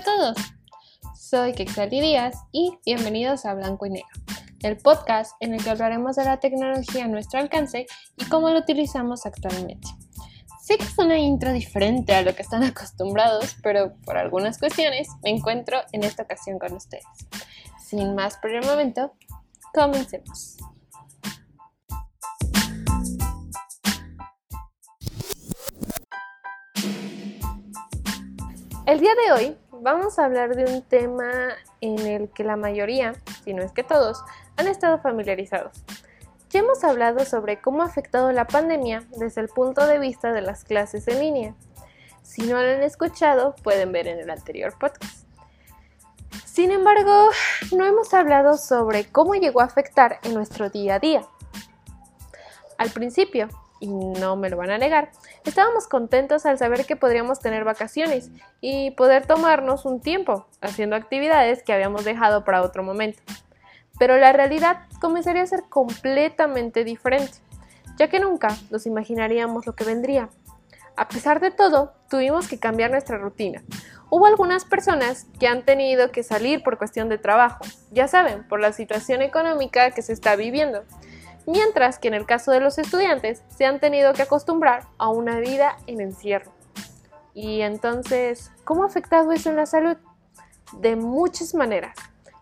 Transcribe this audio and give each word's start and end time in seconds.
a 0.00 0.02
todos. 0.02 0.36
Soy 1.14 1.52
Kexali 1.52 2.00
Díaz 2.00 2.34
y 2.52 2.78
bienvenidos 2.86 3.44
a 3.44 3.52
Blanco 3.52 3.84
y 3.84 3.90
Negro, 3.90 4.08
el 4.62 4.78
podcast 4.78 5.32
en 5.40 5.52
el 5.52 5.62
que 5.62 5.68
hablaremos 5.68 6.16
de 6.16 6.24
la 6.24 6.40
tecnología 6.40 7.04
a 7.04 7.08
nuestro 7.08 7.38
alcance 7.38 7.86
y 8.16 8.24
cómo 8.26 8.48
lo 8.48 8.60
utilizamos 8.60 9.26
actualmente. 9.26 9.88
Sé 10.62 10.78
que 10.78 10.84
es 10.84 10.98
una 10.98 11.18
intro 11.18 11.52
diferente 11.52 12.14
a 12.14 12.22
lo 12.22 12.34
que 12.34 12.40
están 12.40 12.62
acostumbrados, 12.62 13.56
pero 13.62 13.94
por 14.06 14.16
algunas 14.16 14.58
cuestiones 14.58 15.08
me 15.22 15.30
encuentro 15.30 15.78
en 15.92 16.04
esta 16.04 16.22
ocasión 16.22 16.58
con 16.58 16.72
ustedes. 16.72 17.04
Sin 17.84 18.14
más 18.14 18.38
por 18.38 18.54
el 18.54 18.64
momento, 18.64 19.12
comencemos. 19.74 20.56
El 28.86 28.98
día 28.98 29.12
de 29.14 29.32
hoy 29.32 29.56
vamos 29.82 30.18
a 30.18 30.24
hablar 30.24 30.54
de 30.54 30.72
un 30.72 30.82
tema 30.82 31.30
en 31.80 31.98
el 31.98 32.28
que 32.30 32.44
la 32.44 32.56
mayoría, 32.56 33.14
si 33.44 33.54
no 33.54 33.62
es 33.62 33.72
que 33.72 33.82
todos, 33.82 34.22
han 34.56 34.68
estado 34.68 34.98
familiarizados. 34.98 35.72
Ya 36.50 36.60
hemos 36.60 36.82
hablado 36.84 37.24
sobre 37.24 37.60
cómo 37.60 37.82
ha 37.82 37.86
afectado 37.86 38.32
la 38.32 38.46
pandemia 38.46 39.04
desde 39.16 39.40
el 39.40 39.48
punto 39.48 39.86
de 39.86 39.98
vista 39.98 40.32
de 40.32 40.42
las 40.42 40.64
clases 40.64 41.06
en 41.08 41.20
línea. 41.20 41.54
Si 42.22 42.42
no 42.42 42.60
lo 42.60 42.68
han 42.68 42.82
escuchado, 42.82 43.54
pueden 43.62 43.92
ver 43.92 44.08
en 44.08 44.18
el 44.18 44.30
anterior 44.30 44.74
podcast. 44.78 45.26
Sin 46.44 46.72
embargo, 46.72 47.30
no 47.72 47.84
hemos 47.84 48.12
hablado 48.12 48.56
sobre 48.56 49.04
cómo 49.10 49.34
llegó 49.34 49.60
a 49.60 49.64
afectar 49.64 50.18
en 50.24 50.34
nuestro 50.34 50.70
día 50.70 50.96
a 50.96 50.98
día. 50.98 51.22
Al 52.78 52.90
principio, 52.90 53.48
y 53.80 53.88
no 53.88 54.36
me 54.36 54.50
lo 54.50 54.56
van 54.58 54.70
a 54.70 54.78
negar, 54.78 55.10
estábamos 55.44 55.88
contentos 55.88 56.46
al 56.46 56.58
saber 56.58 56.84
que 56.84 56.96
podríamos 56.96 57.40
tener 57.40 57.64
vacaciones 57.64 58.30
y 58.60 58.92
poder 58.92 59.26
tomarnos 59.26 59.86
un 59.86 60.00
tiempo 60.00 60.46
haciendo 60.60 60.94
actividades 60.94 61.62
que 61.62 61.72
habíamos 61.72 62.04
dejado 62.04 62.44
para 62.44 62.62
otro 62.62 62.82
momento. 62.82 63.20
Pero 63.98 64.16
la 64.18 64.32
realidad 64.32 64.82
comenzaría 65.00 65.42
a 65.42 65.46
ser 65.46 65.64
completamente 65.68 66.84
diferente, 66.84 67.38
ya 67.98 68.08
que 68.08 68.20
nunca 68.20 68.56
nos 68.70 68.86
imaginaríamos 68.86 69.66
lo 69.66 69.74
que 69.74 69.84
vendría. 69.84 70.28
A 70.96 71.08
pesar 71.08 71.40
de 71.40 71.50
todo, 71.50 71.94
tuvimos 72.08 72.46
que 72.48 72.58
cambiar 72.58 72.90
nuestra 72.90 73.16
rutina. 73.16 73.62
Hubo 74.10 74.26
algunas 74.26 74.64
personas 74.64 75.26
que 75.38 75.46
han 75.46 75.64
tenido 75.64 76.10
que 76.10 76.22
salir 76.22 76.62
por 76.62 76.78
cuestión 76.78 77.08
de 77.08 77.16
trabajo, 77.16 77.64
ya 77.92 78.08
saben, 78.08 78.46
por 78.48 78.60
la 78.60 78.72
situación 78.72 79.22
económica 79.22 79.92
que 79.92 80.02
se 80.02 80.12
está 80.12 80.36
viviendo 80.36 80.84
mientras 81.50 81.98
que 81.98 82.08
en 82.08 82.14
el 82.14 82.26
caso 82.26 82.52
de 82.52 82.60
los 82.60 82.78
estudiantes 82.78 83.42
se 83.48 83.66
han 83.66 83.80
tenido 83.80 84.12
que 84.12 84.22
acostumbrar 84.22 84.84
a 84.98 85.08
una 85.08 85.38
vida 85.40 85.76
en 85.86 86.00
encierro. 86.00 86.52
Y 87.34 87.60
entonces, 87.62 88.50
¿cómo 88.64 88.84
ha 88.84 88.86
afectado 88.86 89.32
eso 89.32 89.50
en 89.50 89.56
la 89.56 89.66
salud? 89.66 89.96
De 90.78 90.96
muchas 90.96 91.54
maneras. 91.54 91.96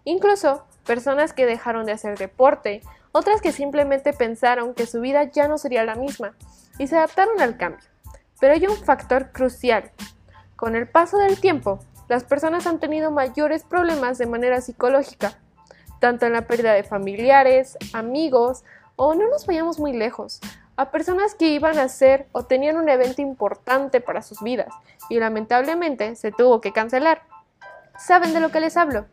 Incluso 0.04 0.64
personas 0.86 1.32
que 1.32 1.46
dejaron 1.46 1.86
de 1.86 1.92
hacer 1.92 2.18
deporte, 2.18 2.82
otras 3.12 3.40
que 3.40 3.52
simplemente 3.52 4.12
pensaron 4.12 4.74
que 4.74 4.86
su 4.86 5.00
vida 5.00 5.24
ya 5.24 5.48
no 5.48 5.58
sería 5.58 5.84
la 5.84 5.94
misma 5.94 6.34
y 6.78 6.86
se 6.86 6.96
adaptaron 6.96 7.40
al 7.40 7.56
cambio. 7.56 7.86
Pero 8.40 8.54
hay 8.54 8.66
un 8.66 8.76
factor 8.76 9.32
crucial. 9.32 9.90
Con 10.56 10.76
el 10.76 10.88
paso 10.88 11.18
del 11.18 11.40
tiempo, 11.40 11.80
las 12.08 12.24
personas 12.24 12.66
han 12.66 12.80
tenido 12.80 13.10
mayores 13.10 13.64
problemas 13.64 14.18
de 14.18 14.26
manera 14.26 14.60
psicológica, 14.60 15.38
tanto 16.00 16.26
en 16.26 16.32
la 16.32 16.46
pérdida 16.46 16.72
de 16.72 16.84
familiares, 16.84 17.76
amigos, 17.92 18.64
o 18.98 19.14
no 19.14 19.28
nos 19.28 19.46
vayamos 19.46 19.78
muy 19.78 19.92
lejos, 19.92 20.40
a 20.76 20.90
personas 20.90 21.34
que 21.34 21.48
iban 21.48 21.78
a 21.78 21.84
hacer 21.84 22.26
o 22.32 22.44
tenían 22.44 22.76
un 22.76 22.88
evento 22.88 23.22
importante 23.22 24.00
para 24.00 24.22
sus 24.22 24.42
vidas 24.42 24.68
y 25.08 25.18
lamentablemente 25.18 26.16
se 26.16 26.32
tuvo 26.32 26.60
que 26.60 26.72
cancelar. 26.72 27.22
¿Saben 27.96 28.34
de 28.34 28.40
lo 28.40 28.50
que 28.50 28.60
les 28.60 28.76
hablo? 28.76 29.06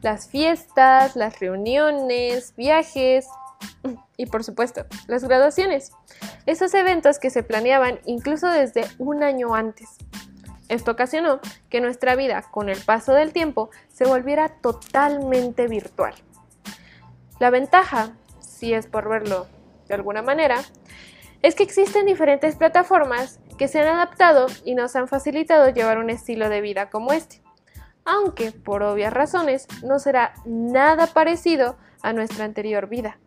Las 0.00 0.28
fiestas, 0.28 1.14
las 1.14 1.40
reuniones, 1.40 2.54
viajes 2.56 3.26
y 4.16 4.26
por 4.26 4.44
supuesto 4.44 4.86
las 5.06 5.24
graduaciones. 5.24 5.92
Esos 6.46 6.72
eventos 6.72 7.18
que 7.18 7.30
se 7.30 7.42
planeaban 7.42 8.00
incluso 8.06 8.48
desde 8.48 8.86
un 8.98 9.22
año 9.22 9.54
antes. 9.54 9.90
Esto 10.68 10.92
ocasionó 10.92 11.40
que 11.68 11.82
nuestra 11.82 12.16
vida, 12.16 12.42
con 12.50 12.70
el 12.70 12.80
paso 12.80 13.12
del 13.12 13.34
tiempo, 13.34 13.68
se 13.92 14.06
volviera 14.06 14.48
totalmente 14.48 15.68
virtual. 15.68 16.14
La 17.40 17.50
ventaja 17.50 18.12
si 18.62 18.72
es 18.74 18.86
por 18.86 19.08
verlo 19.08 19.48
de 19.88 19.94
alguna 19.94 20.22
manera, 20.22 20.62
es 21.42 21.56
que 21.56 21.64
existen 21.64 22.06
diferentes 22.06 22.54
plataformas 22.54 23.40
que 23.58 23.66
se 23.66 23.80
han 23.80 23.88
adaptado 23.88 24.46
y 24.64 24.76
nos 24.76 24.94
han 24.94 25.08
facilitado 25.08 25.70
llevar 25.70 25.98
un 25.98 26.10
estilo 26.10 26.48
de 26.48 26.60
vida 26.60 26.88
como 26.88 27.12
este, 27.12 27.42
aunque 28.04 28.52
por 28.52 28.84
obvias 28.84 29.12
razones 29.12 29.66
no 29.82 29.98
será 29.98 30.34
nada 30.44 31.08
parecido 31.08 31.76
a 32.02 32.12
nuestra 32.12 32.44
anterior 32.44 32.88
vida. 32.88 33.18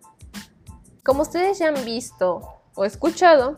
Como 1.04 1.24
ustedes 1.24 1.60
ya 1.60 1.68
han 1.68 1.84
visto 1.84 2.62
o 2.74 2.86
escuchado, 2.86 3.58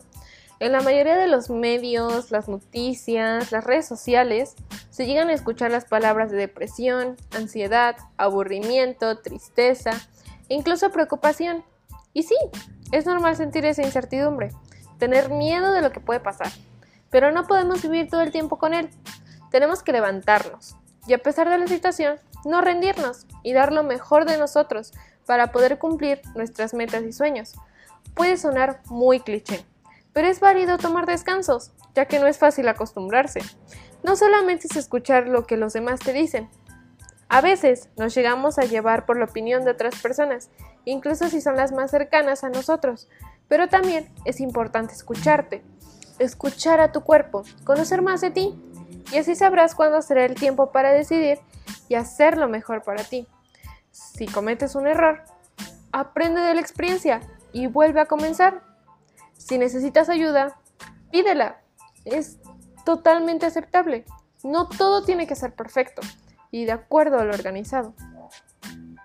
en 0.58 0.72
la 0.72 0.80
mayoría 0.80 1.16
de 1.16 1.28
los 1.28 1.48
medios, 1.48 2.32
las 2.32 2.48
noticias, 2.48 3.52
las 3.52 3.62
redes 3.62 3.86
sociales, 3.86 4.56
se 4.90 5.06
llegan 5.06 5.28
a 5.28 5.32
escuchar 5.32 5.70
las 5.70 5.84
palabras 5.84 6.32
de 6.32 6.38
depresión, 6.38 7.16
ansiedad, 7.30 7.94
aburrimiento, 8.16 9.20
tristeza, 9.20 9.92
incluso 10.48 10.90
preocupación. 10.90 11.64
Y 12.12 12.22
sí, 12.22 12.36
es 12.92 13.06
normal 13.06 13.36
sentir 13.36 13.64
esa 13.66 13.82
incertidumbre, 13.82 14.50
tener 14.98 15.30
miedo 15.30 15.72
de 15.72 15.82
lo 15.82 15.92
que 15.92 16.00
puede 16.00 16.20
pasar, 16.20 16.50
pero 17.10 17.30
no 17.32 17.46
podemos 17.46 17.82
vivir 17.82 18.08
todo 18.08 18.22
el 18.22 18.32
tiempo 18.32 18.58
con 18.58 18.74
él. 18.74 18.90
Tenemos 19.50 19.82
que 19.82 19.92
levantarnos 19.92 20.76
y 21.06 21.14
a 21.14 21.18
pesar 21.18 21.48
de 21.48 21.58
la 21.58 21.66
situación, 21.66 22.18
no 22.44 22.60
rendirnos 22.60 23.26
y 23.42 23.52
dar 23.52 23.72
lo 23.72 23.82
mejor 23.82 24.26
de 24.26 24.38
nosotros 24.38 24.92
para 25.26 25.52
poder 25.52 25.78
cumplir 25.78 26.20
nuestras 26.34 26.74
metas 26.74 27.02
y 27.02 27.12
sueños. 27.12 27.54
Puede 28.14 28.36
sonar 28.36 28.80
muy 28.86 29.20
cliché, 29.20 29.64
pero 30.12 30.28
es 30.28 30.40
válido 30.40 30.78
tomar 30.78 31.06
descansos, 31.06 31.72
ya 31.94 32.06
que 32.06 32.18
no 32.18 32.26
es 32.26 32.38
fácil 32.38 32.68
acostumbrarse. 32.68 33.40
No 34.02 34.16
solamente 34.16 34.68
es 34.70 34.76
escuchar 34.76 35.26
lo 35.28 35.46
que 35.46 35.56
los 35.56 35.72
demás 35.72 36.00
te 36.00 36.12
dicen, 36.12 36.48
a 37.28 37.40
veces 37.42 37.90
nos 37.96 38.14
llegamos 38.14 38.58
a 38.58 38.64
llevar 38.64 39.04
por 39.04 39.18
la 39.18 39.26
opinión 39.26 39.64
de 39.64 39.72
otras 39.72 40.00
personas, 40.00 40.50
incluso 40.84 41.28
si 41.28 41.40
son 41.40 41.56
las 41.56 41.72
más 41.72 41.90
cercanas 41.90 42.42
a 42.42 42.48
nosotros, 42.48 43.08
pero 43.48 43.68
también 43.68 44.10
es 44.24 44.40
importante 44.40 44.94
escucharte, 44.94 45.62
escuchar 46.18 46.80
a 46.80 46.90
tu 46.90 47.02
cuerpo, 47.02 47.42
conocer 47.64 48.00
más 48.00 48.22
de 48.22 48.30
ti, 48.30 48.58
y 49.12 49.18
así 49.18 49.34
sabrás 49.34 49.74
cuándo 49.74 50.00
será 50.00 50.24
el 50.24 50.34
tiempo 50.34 50.72
para 50.72 50.92
decidir 50.92 51.38
y 51.88 51.94
hacer 51.94 52.38
lo 52.38 52.48
mejor 52.48 52.82
para 52.82 53.04
ti. 53.04 53.26
Si 53.90 54.26
cometes 54.26 54.74
un 54.74 54.86
error, 54.86 55.22
aprende 55.92 56.40
de 56.40 56.54
la 56.54 56.60
experiencia 56.60 57.20
y 57.52 57.66
vuelve 57.66 58.00
a 58.00 58.06
comenzar. 58.06 58.62
Si 59.36 59.56
necesitas 59.56 60.08
ayuda, 60.08 60.60
pídela. 61.10 61.62
Es 62.04 62.38
totalmente 62.84 63.46
aceptable. 63.46 64.04
No 64.42 64.68
todo 64.68 65.04
tiene 65.04 65.26
que 65.26 65.36
ser 65.36 65.54
perfecto 65.54 66.02
y 66.50 66.64
de 66.64 66.72
acuerdo 66.72 67.18
a 67.18 67.24
lo 67.24 67.34
organizado. 67.34 67.94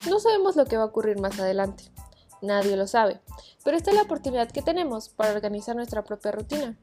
No 0.09 0.20
sabemos 0.20 0.56
lo 0.56 0.66
que 0.66 0.78
va 0.78 0.84
a 0.84 0.88
ocurrir 0.88 1.20
más 1.20 1.40
adelante, 1.40 1.86
nadie 2.42 2.76
lo 2.76 2.88
sabe, 2.88 3.22
pero 3.64 3.78
esta 3.78 3.92
es 3.92 3.96
la 3.96 4.04
oportunidad 4.04 4.52
que 4.52 4.62
tenemos 4.62 5.09
para 5.09 5.34
organizar 5.34 5.76
nuestra 5.76 6.03
propia 6.03 6.32
rutina 6.32 6.78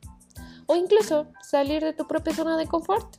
o 0.70 0.76
incluso 0.76 1.26
salir 1.43 1.82
de 1.82 1.93
tu 1.93 2.06
propia 2.06 2.32
zona 2.32 2.56
de 2.56 2.69
confort, 2.69 3.16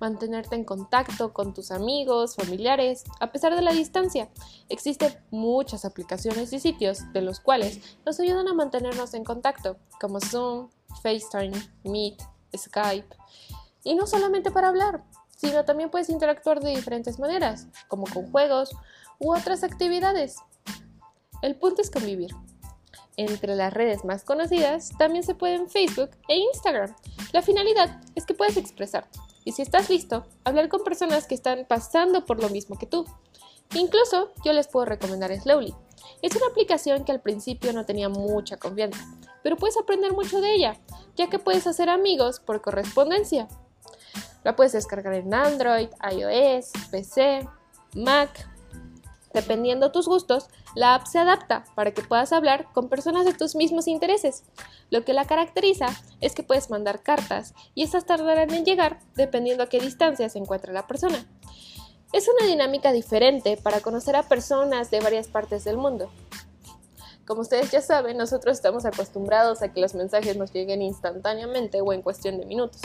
mantenerte 0.00 0.56
en 0.56 0.64
contacto 0.64 1.34
con 1.34 1.52
tus 1.52 1.70
amigos, 1.70 2.34
familiares, 2.34 3.04
a 3.20 3.30
pesar 3.30 3.54
de 3.54 3.60
la 3.60 3.72
distancia. 3.72 4.30
Existen 4.70 5.14
muchas 5.30 5.84
aplicaciones 5.84 6.50
y 6.54 6.60
sitios 6.60 7.12
de 7.12 7.20
los 7.20 7.40
cuales 7.40 7.98
nos 8.06 8.18
ayudan 8.20 8.48
a 8.48 8.54
mantenernos 8.54 9.12
en 9.12 9.22
contacto, 9.22 9.76
como 10.00 10.18
Zoom, 10.18 10.70
FaceTime, 11.02 11.52
Meet, 11.84 12.22
Skype. 12.56 13.14
Y 13.84 13.94
no 13.94 14.06
solamente 14.06 14.50
para 14.50 14.68
hablar, 14.68 15.04
sino 15.38 15.64
también 15.64 15.88
puedes 15.88 16.10
interactuar 16.10 16.60
de 16.60 16.70
diferentes 16.70 17.18
maneras, 17.18 17.68
como 17.86 18.04
con 18.06 18.30
juegos 18.30 18.74
u 19.18 19.32
otras 19.32 19.62
actividades. 19.62 20.36
El 21.42 21.54
punto 21.54 21.80
es 21.80 21.90
convivir. 21.90 22.32
Entre 23.16 23.54
las 23.54 23.72
redes 23.72 24.04
más 24.04 24.24
conocidas 24.24 24.90
también 24.98 25.22
se 25.22 25.34
pueden 25.34 25.70
Facebook 25.70 26.10
e 26.28 26.36
Instagram. 26.36 26.94
La 27.32 27.42
finalidad 27.42 28.00
es 28.16 28.26
que 28.26 28.34
puedas 28.34 28.56
expresarte 28.56 29.18
y 29.44 29.52
si 29.52 29.62
estás 29.62 29.88
listo, 29.88 30.26
hablar 30.44 30.68
con 30.68 30.84
personas 30.84 31.26
que 31.26 31.34
están 31.34 31.64
pasando 31.66 32.24
por 32.24 32.40
lo 32.42 32.48
mismo 32.50 32.76
que 32.76 32.86
tú. 32.86 33.06
Incluso 33.74 34.32
yo 34.44 34.52
les 34.52 34.68
puedo 34.68 34.86
recomendar 34.86 35.34
Slowly. 35.34 35.74
Es 36.20 36.34
una 36.36 36.48
aplicación 36.48 37.04
que 37.04 37.12
al 37.12 37.22
principio 37.22 37.72
no 37.72 37.86
tenía 37.86 38.08
mucha 38.08 38.56
confianza, 38.56 39.06
pero 39.42 39.56
puedes 39.56 39.78
aprender 39.78 40.12
mucho 40.12 40.40
de 40.40 40.52
ella, 40.54 40.80
ya 41.16 41.30
que 41.30 41.38
puedes 41.38 41.66
hacer 41.66 41.88
amigos 41.88 42.40
por 42.40 42.60
correspondencia 42.60 43.48
la 44.48 44.56
puedes 44.56 44.72
descargar 44.72 45.12
en 45.12 45.34
Android, 45.34 45.90
iOS, 46.10 46.72
PC, 46.90 47.46
Mac. 47.94 48.48
Dependiendo 49.34 49.92
tus 49.92 50.08
gustos, 50.08 50.48
la 50.74 50.94
app 50.94 51.04
se 51.04 51.18
adapta 51.18 51.64
para 51.74 51.92
que 51.92 52.00
puedas 52.00 52.32
hablar 52.32 52.66
con 52.72 52.88
personas 52.88 53.26
de 53.26 53.34
tus 53.34 53.54
mismos 53.54 53.86
intereses. 53.86 54.44
Lo 54.88 55.04
que 55.04 55.12
la 55.12 55.26
caracteriza 55.26 55.88
es 56.22 56.34
que 56.34 56.42
puedes 56.42 56.70
mandar 56.70 57.02
cartas 57.02 57.52
y 57.74 57.82
estas 57.82 58.06
tardarán 58.06 58.50
en 58.54 58.64
llegar 58.64 59.00
dependiendo 59.16 59.64
a 59.64 59.68
qué 59.68 59.80
distancia 59.80 60.30
se 60.30 60.38
encuentra 60.38 60.72
la 60.72 60.86
persona. 60.86 61.26
Es 62.14 62.26
una 62.26 62.46
dinámica 62.46 62.92
diferente 62.92 63.58
para 63.62 63.80
conocer 63.80 64.16
a 64.16 64.22
personas 64.22 64.90
de 64.90 65.00
varias 65.00 65.28
partes 65.28 65.64
del 65.64 65.76
mundo. 65.76 66.10
Como 67.28 67.42
ustedes 67.42 67.70
ya 67.70 67.82
saben, 67.82 68.16
nosotros 68.16 68.56
estamos 68.56 68.86
acostumbrados 68.86 69.60
a 69.60 69.70
que 69.70 69.82
los 69.82 69.94
mensajes 69.94 70.34
nos 70.38 70.50
lleguen 70.50 70.80
instantáneamente 70.80 71.82
o 71.82 71.92
en 71.92 72.00
cuestión 72.00 72.38
de 72.38 72.46
minutos. 72.46 72.80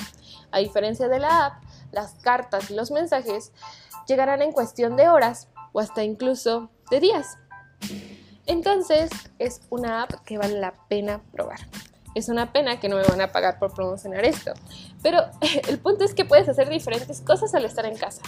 A 0.51 0.59
diferencia 0.59 1.07
de 1.07 1.17
la 1.17 1.45
app, 1.45 1.63
las 1.93 2.15
cartas 2.15 2.69
y 2.69 2.75
los 2.75 2.91
mensajes 2.91 3.53
llegarán 4.05 4.41
en 4.41 4.51
cuestión 4.51 4.97
de 4.97 5.07
horas 5.07 5.47
o 5.71 5.79
hasta 5.79 6.03
incluso 6.03 6.69
de 6.91 6.99
días. 6.99 7.37
Entonces 8.45 9.09
es 9.39 9.61
una 9.69 10.03
app 10.03 10.11
que 10.25 10.37
vale 10.37 10.59
la 10.59 10.73
pena 10.89 11.21
probar. 11.31 11.61
Es 12.15 12.29
una 12.29 12.53
pena 12.53 12.79
que 12.79 12.89
no 12.89 12.97
me 12.97 13.03
van 13.03 13.21
a 13.21 13.31
pagar 13.31 13.57
por 13.57 13.73
promocionar 13.73 14.23
esto, 14.23 14.53
pero 15.01 15.19
el 15.67 15.79
punto 15.79 16.03
es 16.03 16.13
que 16.13 16.25
puedes 16.25 16.47
hacer 16.47 16.69
diferentes 16.69 17.21
cosas 17.21 17.53
al 17.55 17.65
estar 17.65 17.85
en 17.85 17.97
casa. 17.97 18.21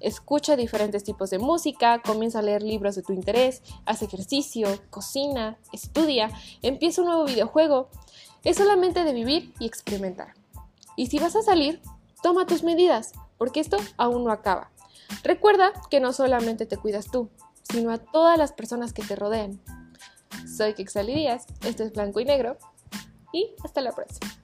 Escucha 0.00 0.56
diferentes 0.56 1.04
tipos 1.04 1.30
de 1.30 1.38
música, 1.38 2.02
comienza 2.04 2.40
a 2.40 2.42
leer 2.42 2.62
libros 2.62 2.94
de 2.94 3.02
tu 3.02 3.12
interés, 3.12 3.62
haz 3.86 4.02
ejercicio, 4.02 4.68
cocina, 4.90 5.58
estudia, 5.72 6.30
empieza 6.60 7.00
un 7.00 7.08
nuevo 7.08 7.24
videojuego. 7.24 7.88
Es 8.44 8.56
solamente 8.56 9.04
de 9.04 9.12
vivir 9.12 9.54
y 9.60 9.66
experimentar. 9.66 10.34
Y 10.96 11.06
si 11.06 11.18
vas 11.18 11.36
a 11.36 11.42
salir, 11.42 11.80
toma 12.22 12.46
tus 12.46 12.62
medidas, 12.64 13.12
porque 13.38 13.60
esto 13.60 13.78
aún 13.96 14.24
no 14.24 14.32
acaba. 14.32 14.70
Recuerda 15.22 15.72
que 15.88 16.00
no 16.00 16.12
solamente 16.12 16.66
te 16.66 16.76
cuidas 16.76 17.06
tú, 17.10 17.30
sino 17.62 17.92
a 17.92 17.98
todas 17.98 18.36
las 18.36 18.52
personas 18.52 18.92
que 18.92 19.04
te 19.04 19.16
rodean. 19.16 19.60
Soy 20.56 20.74
Kexali 20.74 21.14
Díaz, 21.14 21.46
esto 21.64 21.84
es 21.84 21.92
Blanco 21.92 22.20
y 22.20 22.24
Negro 22.24 22.58
y 23.32 23.54
hasta 23.62 23.80
la 23.80 23.92
próxima. 23.92 24.41